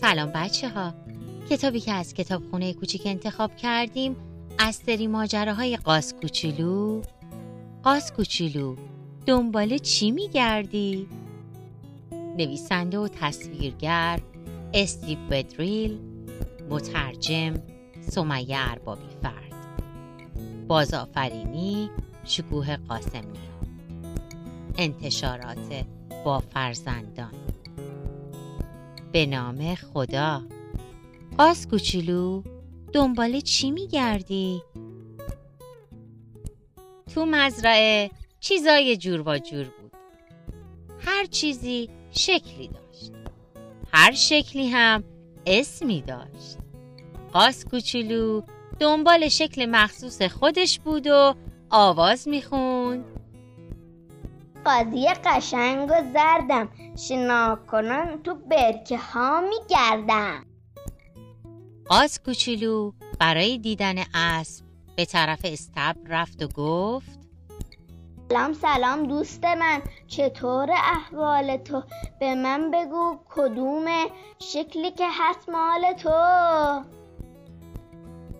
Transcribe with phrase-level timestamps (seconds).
[0.00, 0.94] سلام بچه ها
[1.50, 4.16] کتابی که از کتابخونه کوچیک انتخاب کردیم
[4.58, 7.02] از سری ماجراهای قاس کوچولو.
[7.82, 8.76] قاس کوچولو
[9.26, 11.08] دنبال چی میگردی؟
[12.12, 14.20] نویسنده و تصویرگر
[14.74, 15.98] استیو بدریل
[16.70, 17.54] مترجم
[18.00, 19.54] سمیه اربابی فرد.
[20.68, 21.90] بازآفرینی
[22.24, 23.38] شکوه قاسمی
[24.78, 25.84] انتشارات
[26.24, 27.49] با فرزندان.
[29.12, 30.42] به نام خدا.
[31.38, 32.42] قاس کوچولو
[32.92, 34.62] دنبال چی میگردی؟
[37.14, 38.10] تو مزرعه
[38.40, 39.92] چیزای جور و جور بود.
[41.00, 43.12] هر چیزی شکلی داشت.
[43.92, 45.04] هر شکلی هم
[45.46, 46.58] اسمی داشت.
[47.32, 48.42] قاس کوچولو
[48.80, 51.34] دنبال شکل مخصوص خودش بود و
[51.70, 53.04] آواز می‌خوند.
[54.64, 56.68] قاضی قشنگ و زردم.
[57.08, 60.44] شنا کنن تو برکه ها میگردم
[61.86, 64.64] قاس کوچولو برای دیدن اسب
[64.96, 67.20] به طرف استبل رفت و گفت
[68.28, 69.82] سلام سلام دوست من.
[70.06, 71.82] چطور احوال تو؟
[72.20, 73.84] به من بگو کدوم
[74.38, 76.10] شکلی که هست مال تو.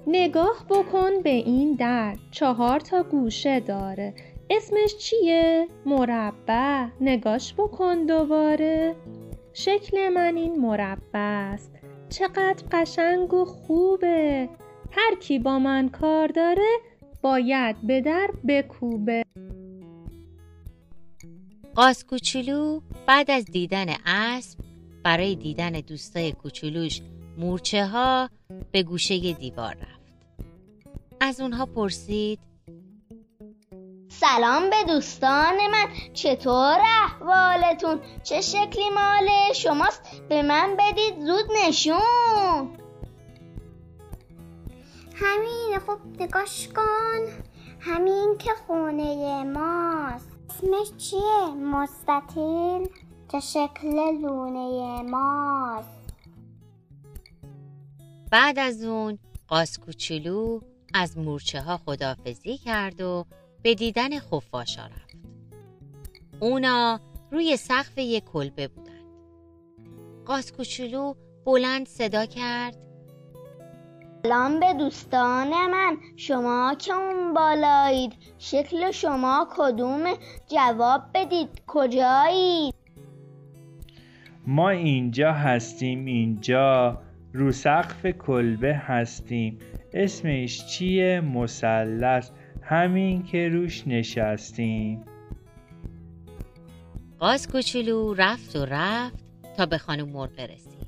[0.06, 2.16] نگاه بکن به این در.
[2.30, 4.14] چهار تا گوشه داره.
[4.50, 6.86] اسمش چیه؟ مربع.
[7.00, 8.96] نگاش بکن دوباره.
[9.52, 11.72] شکل من این مربع است.
[12.08, 14.48] چقدر قشنگ و خوبه.
[14.90, 16.78] هر کی با من کار داره
[17.22, 19.22] باید به در بکوبه.
[21.74, 24.58] قاس کوچولو بعد از دیدن اسب
[25.04, 27.00] برای دیدن دوستای کوچولوش
[27.38, 28.30] مورچه ها
[28.72, 30.00] به گوشه دیوار رفت.
[31.20, 32.49] از اونها پرسید
[34.20, 35.88] سلام به دوستان من.
[36.14, 42.68] چطور احوالتون؟ چه شکلی مال شماست؟ به من بدید زود نشون.
[45.14, 47.42] همین خوب نگاش کن.
[47.80, 50.28] همین که خونه ماست.
[50.50, 52.88] اسمش چیه؟ مستطیل.
[53.32, 56.14] چه شکل لونه ماست؟
[58.30, 60.60] بعد از اون قاس کوچولو
[60.94, 63.24] از مورچه ها خدافزی کرد و
[63.62, 65.16] به دیدن خفاشا رفت.
[66.40, 67.00] اونا
[67.30, 68.90] روی سقف یک کلبه بودند.
[70.26, 71.14] قاس کوچولو
[71.46, 72.76] بلند صدا کرد.
[74.22, 75.96] سلام به دوستان من.
[76.16, 78.12] شما که اون بالایید.
[78.38, 80.04] شکل شما کدوم؟
[80.48, 81.48] جواب بدید.
[81.66, 82.74] کجایید؟
[84.46, 86.04] ما اینجا هستیم.
[86.04, 86.98] اینجا
[87.32, 89.58] رو سقف کلبه هستیم.
[89.92, 92.30] اسمش چیه؟ مثلث.
[92.70, 95.04] همین که روش نشستیم.
[97.18, 99.24] قاز کوچولو رفت و رفت
[99.56, 100.80] تا به خانم مرغ رسید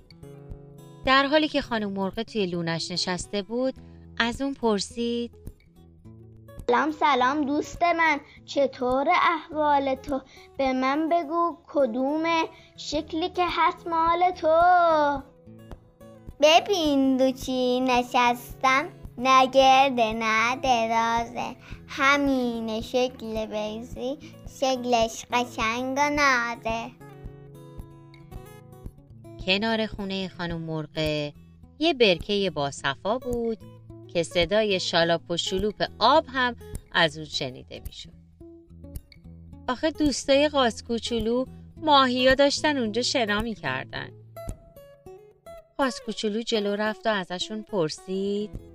[1.05, 3.75] در حالی که خانم مرغ توی لونش نشسته بود
[4.19, 5.31] از اون پرسید
[6.67, 8.21] سلام سلام دوست من.
[8.45, 10.21] چطور احوال تو؟
[10.59, 12.25] به من بگو کدوم
[12.77, 15.23] شکلی که هست مال تو.
[16.41, 21.57] ببین دوچی نشستم نگرده نه درازه
[21.89, 24.19] همین شکل بیزی
[24.61, 26.91] شکلش قشنگ و نازه
[29.47, 31.33] کنار خونه خانم مرغه
[31.79, 33.59] یه برکه با صفا بود
[34.13, 36.57] که صدای شالاپ و شلوپ آب هم
[36.93, 38.23] از اون شنیده می‌شد.
[39.69, 41.45] آخه دوستای قاس کوچولو
[41.77, 44.09] ماهیا داشتن اونجا شنا می‌کردن.
[45.79, 48.72] قاس کوچولو جلو رفت و ازشون پرسید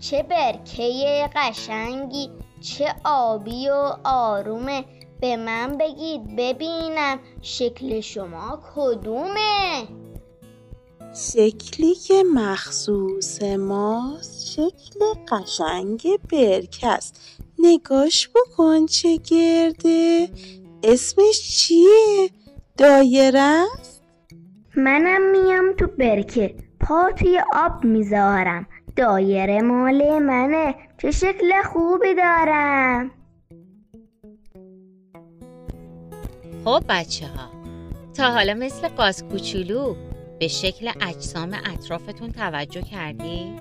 [0.00, 2.30] چه برکه قشنگی
[2.60, 4.84] چه آبی و آرومه.
[5.20, 9.88] به من بگید ببینم شکل شما کدومه.
[11.14, 17.40] شکلی که مخصوص ماست شکل قشنگ برکه است.
[17.58, 20.28] نگاش بکن چه گرده.
[20.82, 22.30] اسمش چیه؟
[22.78, 24.02] دایره است؟
[24.76, 26.54] منم میام تو برکه.
[26.80, 28.66] پا توی آب می‌ذارم.
[28.96, 30.74] دایره مال منه.
[30.98, 33.10] چه شکل خوبی دارم.
[36.64, 37.50] خب بچه ها
[38.16, 39.96] تا حالا مثل قاس کوچولو
[40.38, 43.56] به شکل اجسام اطرافتون توجه کردی؟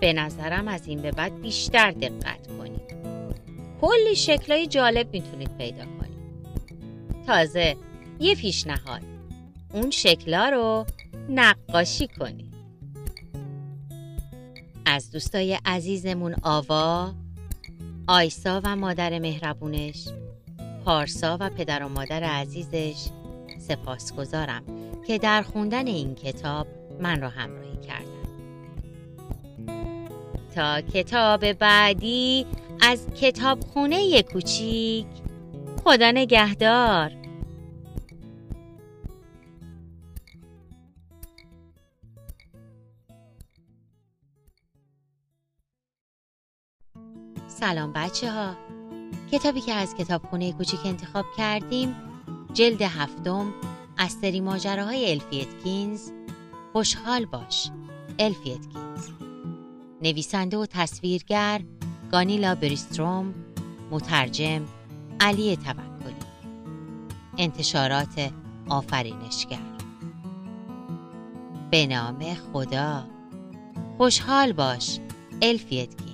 [0.00, 2.94] به نظرم از این به بعد بیشتر دقت کنید
[3.80, 6.18] کلی شکلای جالب می‌تونید پیدا کنید
[7.26, 7.76] تازه
[8.20, 9.02] یه پیشنهاد.
[9.72, 10.86] اون شکلا رو
[11.28, 12.47] نقاشی کنید
[14.90, 17.14] از دوستای عزیزمون آوا
[18.06, 20.08] آیسا و مادر مهربونش
[20.84, 23.08] پارسا و پدر و مادر عزیزش
[23.58, 24.62] سپاسگزارم
[25.06, 26.66] که در خوندن این کتاب
[27.00, 28.04] من را همراهی کردن.
[30.54, 32.46] تا کتاب بعدی
[32.80, 35.06] از کتابخونه کوچیک
[35.84, 37.17] خدا نگهدار.
[47.60, 48.54] سلام بچه ها
[49.32, 51.96] کتابی که از کتابخونه کوچیک انتخاب کردیم
[52.52, 53.54] جلد هفتم
[53.96, 56.10] از سری ماجراهای الفی اتکینز
[56.72, 57.70] خوشحال باش.
[58.18, 59.08] الفی اتکینز.
[60.02, 61.60] نویسنده و تصویرگر
[62.12, 63.34] گانیلا بریستروم
[63.90, 64.64] مترجم
[65.20, 66.14] علی توکلی.
[67.38, 68.32] انتشارات
[68.68, 69.58] آفرینشگر.
[71.70, 73.04] به نام خدا.
[73.96, 74.98] خوشحال باش.
[75.42, 76.07] الفی اتکینز.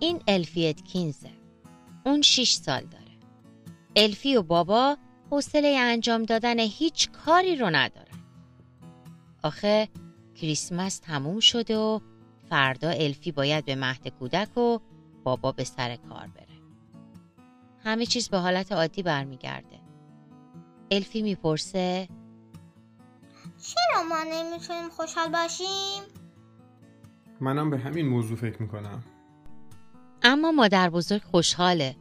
[0.00, 1.30] این الفی اتکینزه.
[2.06, 3.04] اون 6 سال داره.
[3.96, 4.96] الفی و بابا
[5.30, 8.18] حوصله انجام دادن هیچ کاری رو ندارن.
[9.42, 9.88] آخه
[10.34, 12.00] کریسمس تموم شده و
[12.50, 14.78] فردا الفی باید به مهد کودک و
[15.24, 16.46] بابا به سر کار بره.
[17.84, 19.80] همه چیز به حالت عادی برمیگرده.
[20.90, 22.08] الفی می‌پرسه
[23.62, 26.02] چرا ما نمی‌تونیم خوشحال باشیم؟
[27.40, 29.04] منم به همین موضوع فکر می‌کنم.
[30.22, 31.96] اما مادر بزرگ خوشحاله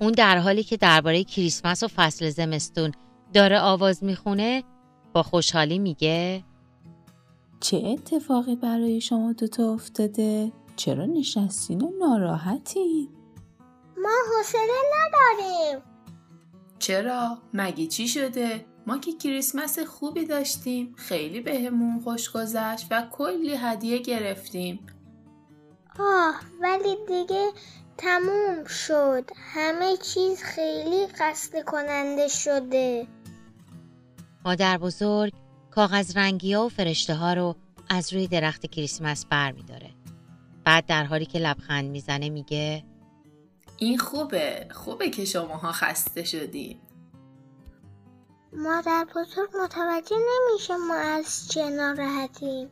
[0.00, 2.92] اون در حالی که درباره کریسمس و فصل زمستون
[3.34, 4.64] داره آواز می‌خونه
[5.12, 6.44] با خوشحالی میگه
[7.60, 13.08] چه اتفاقی برای شما دوتا افتاده؟ چرا نشستین و ناراحتی؟
[14.02, 15.82] ما حوصله نداریم
[16.78, 23.54] چرا؟ مگه چی شده؟ ما که کریسمس خوبی داشتیم خیلی بهمون خوش گذشت و کلی
[23.54, 24.80] هدیه گرفتیم
[25.98, 27.48] آه ولی دیگه
[27.96, 29.30] تموم شد.
[29.36, 33.06] همه چیز خیلی خسته کننده شده.
[34.44, 35.32] مادر بزرگ
[35.70, 37.56] کاغذ رنگی ها و فرشته ها رو
[37.88, 39.90] از روی درخت کریسمس بر می داره.
[40.64, 42.84] بعد در حالی که لبخند می‌زنه میگه
[43.76, 44.68] این خوبه.
[44.70, 46.80] خوبه که شماها خسته شدین.
[48.52, 52.70] مادر بزرگ متوجه نمیشه ما از چه ناراحتیم.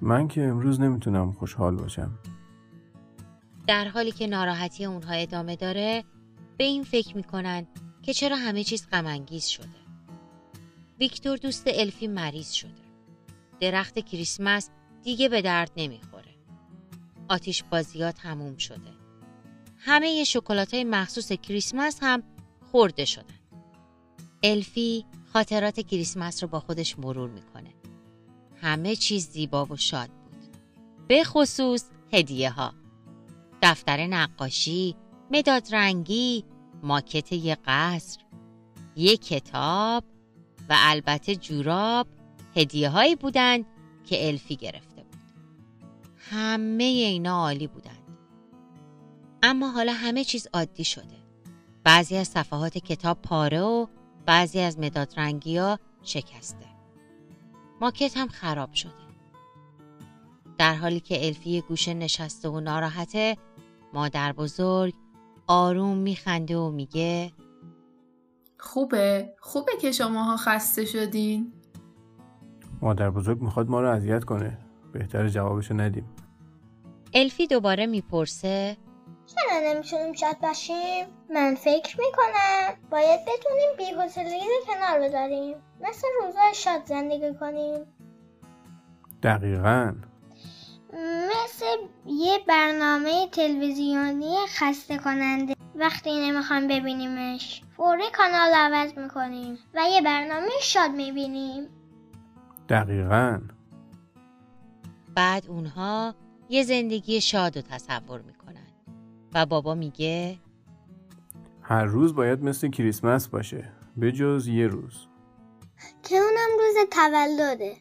[0.00, 2.18] من که امروز نمی‌تونم خوشحال باشم
[3.66, 6.04] در حالی که ناراحتی اونها ادامه داره
[6.56, 7.66] به این فکر می‌کنن
[8.02, 9.68] که چرا همه چیز غمانگیز شده.
[11.00, 12.70] ویکتور دوست الفی مریض شده.
[13.60, 14.70] درخت کریسمس
[15.02, 16.34] دیگه به درد نمی‌خوره.
[17.28, 18.92] آتیش بازیات تموم شده.
[19.78, 22.22] همه شکلات های مخصوص کریسمس هم
[22.72, 23.38] خورده شدن.
[24.42, 27.77] الفی خاطرات کریسمس رو با خودش مرور می‌کنه.
[28.62, 30.56] همه چیز زیبا و شاد بود.
[31.08, 32.74] به خصوص هدیه ها.
[33.62, 34.96] دفتر نقاشی،
[35.30, 36.44] مداد رنگی،
[36.82, 38.20] ماکت یه قصر،
[38.96, 40.04] یه کتاب
[40.68, 42.06] و البته جوراب
[42.56, 43.66] هدیه هایی بودند
[44.06, 45.20] که الفی گرفته بود.
[46.30, 48.18] همه اینا عالی بودند.
[49.42, 51.18] اما حالا همه چیز عادی شده.
[51.84, 53.86] بعضی از صفحات کتاب پاره و
[54.26, 56.77] بعضی از مداد رنگی ها شکسته.
[57.80, 58.92] ماکت هم خراب شده.
[60.58, 63.36] در حالی که الفی گوشه نشسته و ناراحته
[63.92, 64.94] مادر بزرگ
[65.46, 67.32] آروم میخنده و میگه
[68.58, 71.52] خوبه خوبه که شماها خسته شدین
[72.82, 74.58] مادر بزرگ می‌خواد ما رو اذیت کنه
[74.92, 76.08] بهتر جوابشو ندیم
[77.14, 78.76] الفی دوباره می‌پرسه
[79.26, 85.56] چرا نمی‌تونیم شاد باشیم؟ من فکر می‌کنم باید بتونیم بی‌حوصلگی رو کنار بذاریم.
[85.80, 87.86] مثل روزای شاد زندگی کنیم.
[89.22, 89.94] دقیقا.
[91.28, 91.66] مثل
[92.06, 97.62] یه برنامه تلویزیونی خسته کننده وقتی نمی‌خوام ببینیمش.
[97.76, 101.68] فوری کانال عوض می‌کنیم و یه برنامه شاد می‌بینیم.
[102.68, 103.40] دقیقا.
[105.14, 106.14] بعد اونها
[106.48, 108.66] یه زندگی شاد رو تصور می‌کنن.
[109.34, 110.38] و بابا میگه
[111.68, 115.06] هر روز باید مثل کریسمس باشه به جز یه روز.
[116.02, 117.76] که اونم روز تولده.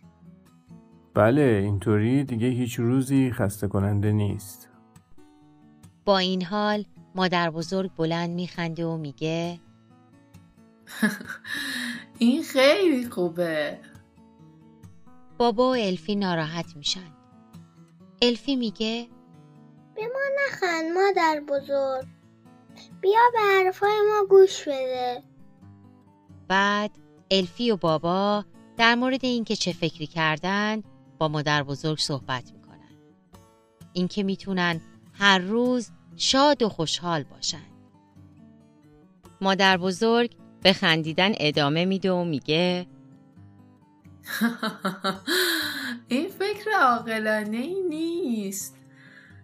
[1.14, 4.70] بله اینطوری دیگه هیچ روزی خسته کننده نیست.
[6.06, 9.60] با این حال مادر بزرگ بلند میخنده و میگه
[12.20, 13.80] این خیلی خوبه.
[15.38, 17.12] بابا و الفی ناراحت میشن.
[18.22, 19.08] الفی میگه
[19.96, 22.17] به ما نخند مادر بزرگ.
[23.02, 25.24] بیا به حرفای ما گوش بده.
[26.48, 26.92] بعد
[27.32, 28.46] الفی و بابا
[28.78, 30.84] در مورد اینکه چه فکری کردن
[31.18, 32.98] با مادر بزرگ صحبت می‌کنن.
[33.94, 34.82] اینکه می‌تونن
[35.14, 37.68] هر روز شاد و خوشحال باشن.
[39.42, 42.88] مادر بزرگ به خندیدن ادامه میده و میگه
[46.08, 48.76] این فکر عاقلانه ای نیست.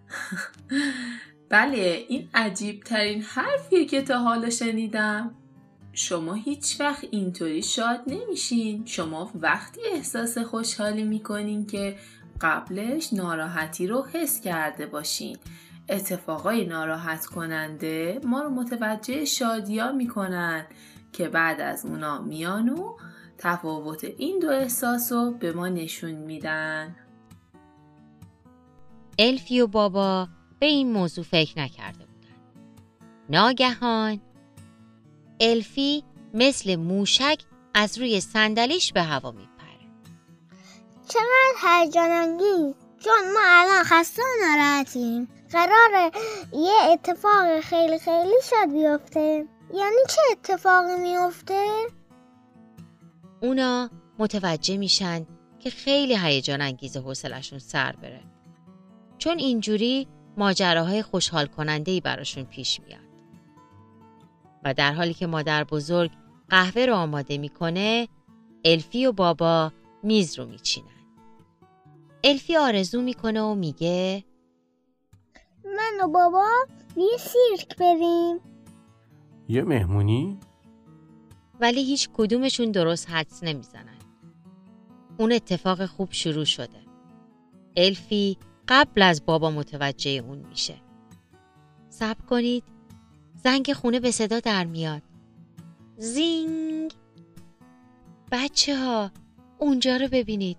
[1.48, 5.34] بله این عجیب ترین حرفیه که تا حالا شنیدم.
[5.92, 8.86] شما هیچ وقت اینطوری شاد نمیشین.
[8.86, 11.96] شما وقتی احساس خوشحالی می‌کنین که
[12.40, 15.36] قبلش ناراحتی رو حس کرده باشین.
[15.88, 20.66] اتفاقای ناراحت کننده ما رو متوجه شادیا می‌کنن
[21.12, 22.96] که بعد از اونا میان و
[23.38, 26.96] تفاوت این دو احساس رو به ما نشون میدن.
[29.18, 30.28] الفی و بابا
[30.64, 32.36] به این موضوع فکر نکرده بودن.
[33.28, 34.20] ناگهان
[35.40, 36.04] الفی
[36.34, 37.38] مثل موشک
[37.74, 39.88] از روی صندلیش به هوا میپره.
[41.08, 42.74] چقدر هیجان انگیز.
[43.04, 45.28] چون ما الان خسته و ناراحتیم.
[45.52, 46.10] قراره
[46.52, 49.46] یه اتفاق خیلی خیلی شاد بیفته.
[49.74, 51.86] یعنی چه اتفاقی میفته؟
[53.42, 55.26] اونا متوجه میشن
[55.60, 58.20] که خیلی هیجان انگیز حوصلشون سر بره.
[59.18, 63.00] چون اینجوری ماجراهای خوشحال کننده ای براشون پیش میاد.
[64.64, 66.10] و در حالی که مادر بزرگ
[66.48, 68.08] قهوه رو آماده می‌کنه
[68.64, 69.72] الفی و بابا
[70.02, 70.88] میز رو میچینن.
[72.24, 74.24] الفی آرزو می‌کنه و میگه
[75.64, 76.48] من و بابا
[76.96, 78.40] یه سیرک بریم.
[79.48, 80.38] یه مهمونی؟
[81.60, 83.98] ولی هیچ کدومشون درست حدس نمی‌زنن.
[85.18, 86.84] اون اتفاق خوب شروع شده.
[87.76, 90.74] الفی قبل از بابا متوجه اون میشه.
[91.88, 92.64] صبر کنید.
[93.44, 95.02] زنگ خونه به صدا در میاد.
[95.98, 96.92] زینگ.
[98.32, 99.10] بچه ها
[99.58, 100.56] اونجا رو ببینید.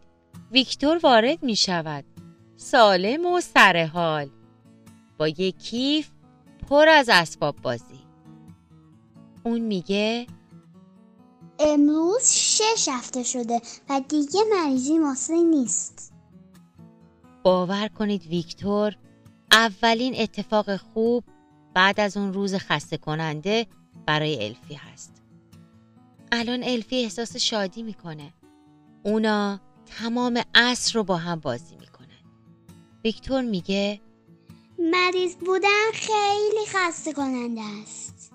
[0.51, 2.05] ویکتور وارد می شود
[2.55, 4.29] سالم و سرحال.
[5.17, 6.09] با یک کیف
[6.69, 8.00] پر از اسباب بازی.
[9.43, 10.27] اون میگه
[11.59, 16.14] امروز شش هفته شده و دیگه مریضی ماسه نیست.
[17.45, 18.95] باور کنید ویکتور
[19.51, 21.23] اولین اتفاق خوب
[21.73, 23.67] بعد از اون روز خسته کننده
[24.05, 25.23] برای الفی هست.
[26.31, 28.33] الان الفی احساس شادی می‌کنه.
[29.03, 32.05] اونا تمام عصر رو با هم بازی می‌کنن.
[33.03, 34.01] ویکتور میگه
[34.79, 38.33] مریض بودن خیلی خسته کننده است.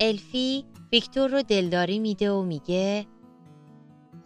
[0.00, 3.06] الفی ویکتور رو دلداری میده و میگه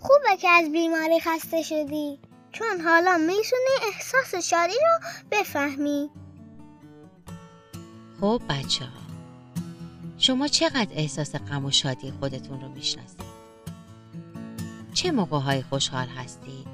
[0.01, 2.19] خوبه که از بیماری خسته شدی.
[2.59, 6.11] چون حالا می‌تونی احساس شادی رو بفهمی
[8.21, 9.07] خب بچه ها
[10.19, 13.37] شما چقدر احساس غم و شادی خودتون رو می‌شناسید؟
[14.95, 16.67] چه موقع های خوشحال هستید؟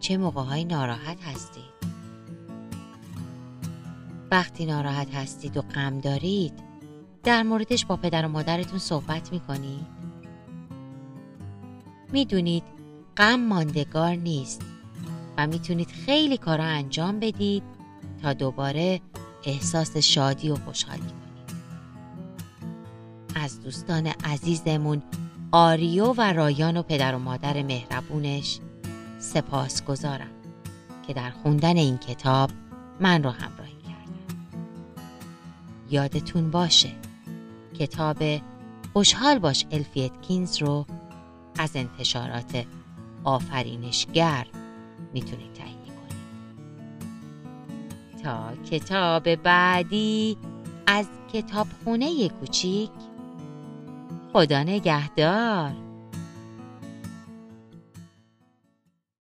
[0.00, 1.70] چه موقع های ناراحت هستید؟
[4.30, 6.52] وقتی ناراحت هستید و غم دارید
[7.22, 9.86] در موردش با پدر و مادرتون صحبت می‌کنید؟
[12.12, 12.79] می‌دونید
[13.16, 14.62] غم ماندگار نیست
[15.38, 17.62] و می‌تونید خیلی کارا انجام بدید
[18.22, 19.00] تا دوباره
[19.44, 21.20] احساس شادی و خوشحالی کنید.
[23.34, 25.02] از دوستان عزیزمون
[25.52, 28.60] آریو و رایان و پدر و مادر مهربونش
[29.18, 30.30] سپاس گذارم
[31.06, 32.50] که در خوندن این کتاب
[33.00, 34.64] من رو همراهی کردن.
[35.90, 36.92] یادتون باشه
[37.78, 38.16] کتاب
[38.92, 40.86] خوشحال باش الفیتکینز رو
[41.58, 42.64] از انتشارات
[43.24, 44.46] آفرینشگر
[45.14, 46.20] می‌تونید تهیه کنید
[48.22, 50.36] تا کتاب بعدی
[50.86, 52.90] از کتابخونه کوچیک
[54.32, 55.89] خدا نگهدار.